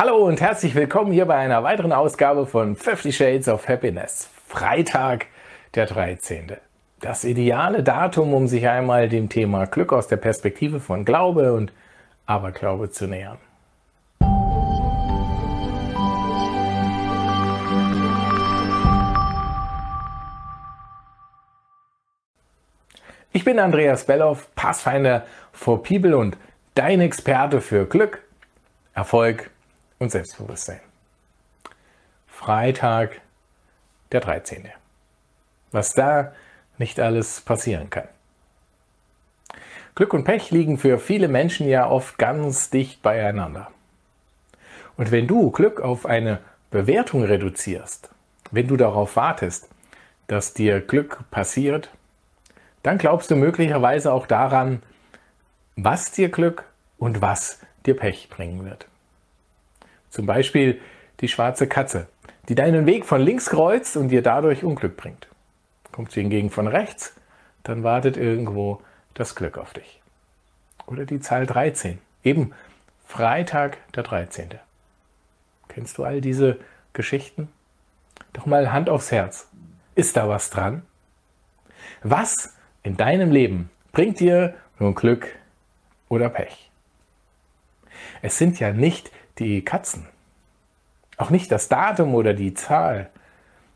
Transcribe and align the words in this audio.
Hallo 0.00 0.18
und 0.18 0.40
herzlich 0.40 0.76
willkommen 0.76 1.10
hier 1.10 1.26
bei 1.26 1.34
einer 1.34 1.64
weiteren 1.64 1.92
Ausgabe 1.92 2.46
von 2.46 2.76
50 2.76 3.16
Shades 3.16 3.48
of 3.48 3.66
Happiness. 3.66 4.30
Freitag, 4.46 5.26
der 5.74 5.86
13. 5.86 6.52
Das 7.00 7.24
ideale 7.24 7.82
Datum, 7.82 8.32
um 8.32 8.46
sich 8.46 8.68
einmal 8.68 9.08
dem 9.08 9.28
Thema 9.28 9.66
Glück 9.66 9.92
aus 9.92 10.06
der 10.06 10.18
Perspektive 10.18 10.78
von 10.78 11.04
Glaube 11.04 11.52
und 11.52 11.72
Aberglaube 12.26 12.92
zu 12.92 13.08
nähern. 13.08 13.38
Ich 23.32 23.44
bin 23.44 23.58
Andreas 23.58 24.04
Belloff, 24.04 24.46
Pathfinder 24.54 25.26
for 25.50 25.82
People 25.82 26.16
und 26.16 26.36
dein 26.76 27.00
Experte 27.00 27.60
für 27.60 27.86
Glück, 27.86 28.22
Erfolg 28.94 29.50
und 29.98 30.10
Selbstbewusstsein. 30.10 30.80
Freitag, 32.26 33.20
der 34.12 34.20
13. 34.20 34.68
Was 35.72 35.92
da 35.92 36.32
nicht 36.78 37.00
alles 37.00 37.40
passieren 37.40 37.90
kann. 37.90 38.08
Glück 39.94 40.14
und 40.14 40.24
Pech 40.24 40.52
liegen 40.52 40.78
für 40.78 40.98
viele 40.98 41.26
Menschen 41.26 41.68
ja 41.68 41.88
oft 41.88 42.18
ganz 42.18 42.70
dicht 42.70 43.02
beieinander. 43.02 43.70
Und 44.96 45.10
wenn 45.10 45.26
du 45.26 45.50
Glück 45.50 45.80
auf 45.80 46.06
eine 46.06 46.38
Bewertung 46.70 47.24
reduzierst, 47.24 48.10
wenn 48.50 48.68
du 48.68 48.76
darauf 48.76 49.16
wartest, 49.16 49.68
dass 50.28 50.54
dir 50.54 50.80
Glück 50.80 51.28
passiert, 51.30 51.90
dann 52.82 52.98
glaubst 52.98 53.30
du 53.30 53.36
möglicherweise 53.36 54.12
auch 54.12 54.26
daran, 54.26 54.82
was 55.76 56.12
dir 56.12 56.28
Glück 56.28 56.64
und 56.98 57.20
was 57.20 57.60
dir 57.86 57.96
Pech 57.96 58.28
bringen 58.28 58.64
wird. 58.64 58.86
Zum 60.10 60.26
Beispiel 60.26 60.80
die 61.20 61.28
schwarze 61.28 61.66
Katze, 61.66 62.06
die 62.48 62.54
deinen 62.54 62.86
Weg 62.86 63.04
von 63.04 63.20
links 63.20 63.46
kreuzt 63.50 63.96
und 63.96 64.08
dir 64.08 64.22
dadurch 64.22 64.64
Unglück 64.64 64.96
bringt. 64.96 65.28
Kommt 65.92 66.12
sie 66.12 66.20
hingegen 66.20 66.50
von 66.50 66.66
rechts, 66.66 67.14
dann 67.62 67.82
wartet 67.82 68.16
irgendwo 68.16 68.80
das 69.14 69.34
Glück 69.34 69.58
auf 69.58 69.72
dich. 69.72 70.00
Oder 70.86 71.04
die 71.04 71.20
Zahl 71.20 71.44
13, 71.46 71.98
eben 72.24 72.52
Freitag 73.06 73.78
der 73.92 74.04
13. 74.04 74.50
Kennst 75.68 75.98
du 75.98 76.04
all 76.04 76.20
diese 76.20 76.58
Geschichten? 76.92 77.48
Doch 78.32 78.46
mal 78.46 78.72
Hand 78.72 78.88
aufs 78.88 79.12
Herz. 79.12 79.48
Ist 79.94 80.16
da 80.16 80.28
was 80.28 80.50
dran? 80.50 80.82
Was 82.02 82.54
in 82.82 82.96
deinem 82.96 83.30
Leben 83.30 83.70
bringt 83.92 84.20
dir 84.20 84.54
nun 84.78 84.94
Glück 84.94 85.26
oder 86.08 86.28
Pech? 86.28 86.70
Es 88.22 88.38
sind 88.38 88.60
ja 88.60 88.72
nicht 88.72 89.10
die 89.38 89.64
Katzen, 89.64 90.06
auch 91.16 91.30
nicht 91.30 91.50
das 91.50 91.68
Datum 91.68 92.14
oder 92.14 92.34
die 92.34 92.54
Zahl, 92.54 93.10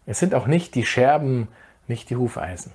es 0.06 0.18
sind 0.18 0.34
auch 0.34 0.46
nicht 0.46 0.74
die 0.74 0.84
Scherben, 0.84 1.48
nicht 1.86 2.10
die 2.10 2.16
Hufeisen. 2.16 2.72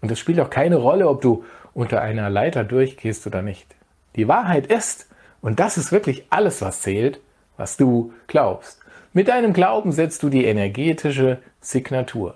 Und 0.00 0.10
es 0.10 0.18
spielt 0.18 0.40
auch 0.40 0.50
keine 0.50 0.76
Rolle, 0.76 1.08
ob 1.08 1.20
du 1.20 1.44
unter 1.74 2.02
einer 2.02 2.28
Leiter 2.28 2.64
durchgehst 2.64 3.26
oder 3.26 3.42
nicht. 3.42 3.74
Die 4.16 4.28
Wahrheit 4.28 4.66
ist, 4.66 5.08
und 5.40 5.60
das 5.60 5.78
ist 5.78 5.92
wirklich 5.92 6.26
alles, 6.30 6.60
was 6.60 6.82
zählt, 6.82 7.20
was 7.56 7.76
du 7.76 8.12
glaubst. 8.26 8.80
Mit 9.12 9.28
deinem 9.28 9.52
Glauben 9.52 9.92
setzt 9.92 10.22
du 10.22 10.28
die 10.28 10.44
energetische 10.44 11.38
Signatur. 11.60 12.34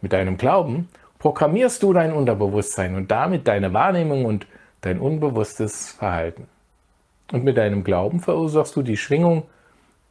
Mit 0.00 0.12
deinem 0.12 0.36
Glauben 0.36 0.88
programmierst 1.18 1.82
du 1.82 1.92
dein 1.92 2.12
Unterbewusstsein 2.12 2.94
und 2.94 3.10
damit 3.10 3.48
deine 3.48 3.72
Wahrnehmung 3.72 4.24
und 4.24 4.46
dein 4.82 5.00
unbewusstes 5.00 5.90
Verhalten. 5.90 6.48
Und 7.32 7.44
mit 7.44 7.56
deinem 7.56 7.84
Glauben 7.84 8.20
verursachst 8.20 8.76
du 8.76 8.82
die 8.82 8.96
Schwingung 8.96 9.48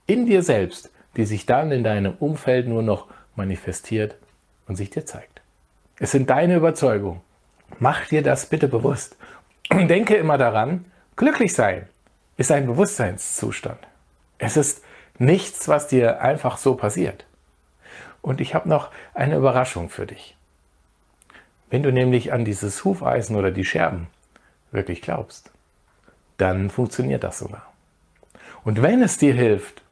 in 0.06 0.26
dir 0.26 0.44
selbst, 0.44 0.92
die 1.16 1.26
sich 1.26 1.46
dann 1.46 1.72
in 1.72 1.84
deinem 1.84 2.16
Umfeld 2.20 2.68
nur 2.68 2.84
noch 2.84 3.08
manifestiert 3.36 4.16
und 4.68 4.76
sich 4.76 4.90
dir 4.90 5.06
zeigt. 5.06 5.42
Es 5.98 6.12
sind 6.12 6.30
deine 6.30 6.56
Überzeugungen. 6.56 7.22
Mach 7.80 8.06
dir 8.08 8.22
das 8.22 8.48
bitte 8.48 8.68
bewusst. 8.68 9.18
Und 9.70 9.88
denke 9.88 10.16
immer 10.16 10.38
daran, 10.38 10.86
glücklich 11.16 11.54
sein 11.54 11.88
ist 12.38 12.52
ein 12.52 12.68
Bewusstseinszustand. 12.68 13.80
Es 14.38 14.58
ist 14.58 14.84
nichts, 15.18 15.68
was 15.68 15.88
dir 15.88 16.22
einfach 16.22 16.58
so 16.58 16.76
passiert. 16.76 17.26
Und 18.22 18.42
ich 18.42 18.54
habe 18.54 18.68
noch 18.68 18.92
eine 19.14 19.38
Überraschung 19.38 19.90
für 19.90 20.06
dich. 20.06 20.36
Wenn 21.70 21.84
du 21.84 21.92
nämlich 21.92 22.34
an 22.34 22.46
dieses 22.46 22.84
Hufeisen 22.84 23.36
oder 23.36 23.52
die 23.52 23.66
Scherben 23.66 24.08
wirklich 24.72 25.02
glaubst, 25.02 25.52
dann 26.38 26.70
funktioniert 26.70 27.24
das 27.24 27.40
sogar. 27.40 27.72
Und 28.64 28.82
wenn 28.82 29.02
es 29.02 29.18
dir 29.18 29.34
hilft, 29.34 29.84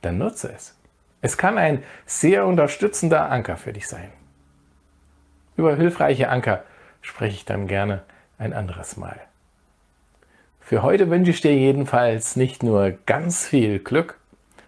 dann 0.00 0.18
nutze 0.18 0.52
es. 0.52 0.76
Es 1.20 1.36
kann 1.36 1.58
ein 1.58 1.82
sehr 2.06 2.46
unterstützender 2.46 3.30
Anker 3.30 3.56
für 3.56 3.72
dich 3.72 3.88
sein. 3.88 4.10
Über 5.56 5.76
hilfreiche 5.76 6.28
Anker 6.28 6.64
spreche 7.00 7.36
ich 7.36 7.44
dann 7.44 7.66
gerne 7.66 8.02
ein 8.38 8.52
anderes 8.52 8.96
Mal. 8.96 9.20
Für 10.60 10.82
heute 10.82 11.10
wünsche 11.10 11.30
ich 11.30 11.40
dir 11.40 11.54
jedenfalls 11.54 12.36
nicht 12.36 12.62
nur 12.62 12.92
ganz 13.06 13.46
viel 13.46 13.78
Glück, 13.78 14.18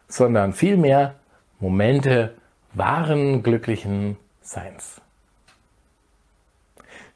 sondern 0.08 0.52
vielmehr 0.52 1.14
Momente 1.60 2.34
wahren 2.72 3.42
glücklichen 3.42 4.16
Seins. 4.42 5.00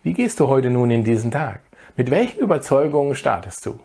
Wie 0.03 0.15
gehst 0.15 0.41
du 0.41 0.49
heute 0.49 0.71
nun 0.71 0.91
in 0.91 1.05
diesen 1.05 1.31
Tag? 1.31 1.61
Mit 1.97 2.11
welchen 2.11 2.39
Überzeugungen 2.39 3.15
startest 3.15 3.67
du? 3.67 3.79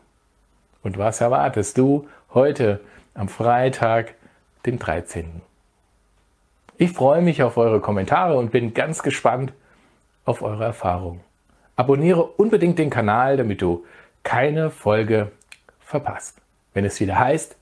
Und 0.83 0.97
was 0.97 1.21
erwartest 1.21 1.77
du 1.77 2.07
heute 2.33 2.81
am 3.13 3.29
Freitag, 3.29 4.15
dem 4.65 4.77
13.? 4.77 5.41
Ich 6.77 6.91
freue 6.91 7.21
mich 7.21 7.41
auf 7.41 7.57
eure 7.57 7.79
Kommentare 7.79 8.37
und 8.37 8.51
bin 8.51 8.73
ganz 8.73 9.01
gespannt 9.01 9.53
auf 10.25 10.41
eure 10.41 10.65
Erfahrungen. 10.65 11.21
Abonniere 11.75 12.23
unbedingt 12.23 12.77
den 12.77 12.89
Kanal, 12.89 13.37
damit 13.37 13.61
du 13.61 13.85
keine 14.23 14.69
Folge 14.69 15.31
verpasst, 15.79 16.37
wenn 16.73 16.85
es 16.85 16.99
wieder 16.99 17.17
heißt 17.17 17.55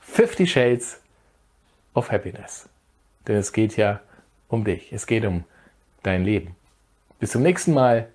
50 0.00 0.50
Shades 0.50 1.00
of 1.94 2.10
Happiness. 2.10 2.68
Denn 3.26 3.36
es 3.36 3.52
geht 3.52 3.76
ja 3.76 4.00
um 4.48 4.64
dich, 4.64 4.92
es 4.92 5.06
geht 5.06 5.24
um 5.24 5.44
dein 6.02 6.24
Leben. 6.24 6.56
Bis 7.18 7.32
zum 7.32 7.42
nächsten 7.42 7.74
Mal. 7.74 8.08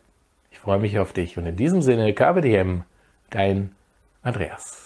Ich 0.51 0.59
freue 0.59 0.79
mich 0.79 0.97
auf 0.97 1.13
dich 1.13 1.37
und 1.37 1.45
in 1.45 1.57
diesem 1.57 1.81
Sinne 1.81 2.13
KWDM, 2.13 2.83
dein 3.29 3.75
Andreas. 4.25 4.84